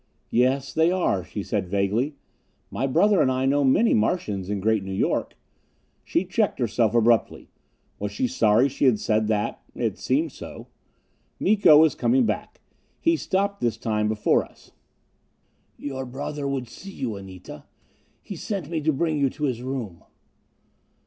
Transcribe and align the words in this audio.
"Yes, 0.31 0.73
they 0.73 0.91
are," 0.91 1.23
she 1.23 1.43
said 1.43 1.67
vaguely. 1.69 2.15
"My 2.71 2.87
brother 2.87 3.21
and 3.21 3.31
I 3.31 3.45
know 3.45 3.63
many 3.63 3.93
Martians 3.93 4.49
in 4.49 4.59
Great 4.59 4.83
New 4.83 4.91
York." 4.95 5.37
She 6.03 6.25
checked 6.25 6.57
herself 6.57 6.95
abruptly. 6.95 7.51
Was 7.99 8.11
she 8.11 8.25
sorry 8.25 8.67
she 8.67 8.85
had 8.85 8.97
said 8.97 9.27
that? 9.27 9.61
It 9.75 9.99
seemed 9.99 10.31
so. 10.31 10.69
Miko 11.39 11.77
was 11.77 11.93
coming 11.93 12.25
back. 12.25 12.61
He 12.99 13.15
stopped 13.15 13.61
this 13.61 13.77
time 13.77 14.07
before 14.07 14.43
us. 14.43 14.71
"Your 15.77 16.03
brother 16.07 16.47
would 16.47 16.67
see 16.67 16.89
you, 16.89 17.15
Anita. 17.15 17.65
He 18.23 18.35
sent 18.35 18.71
me 18.71 18.81
to 18.81 18.91
bring 18.91 19.19
you 19.19 19.29
to 19.29 19.43
his 19.43 19.61
room." 19.61 20.03